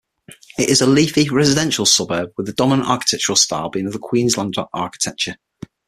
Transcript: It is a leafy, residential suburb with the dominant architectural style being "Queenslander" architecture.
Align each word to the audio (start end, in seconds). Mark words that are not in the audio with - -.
It 0.57 0.67
is 0.67 0.81
a 0.81 0.87
leafy, 0.87 1.29
residential 1.29 1.85
suburb 1.85 2.31
with 2.35 2.47
the 2.47 2.53
dominant 2.53 2.89
architectural 2.89 3.35
style 3.35 3.69
being 3.69 3.91
"Queenslander" 3.91 4.65
architecture. 4.73 5.35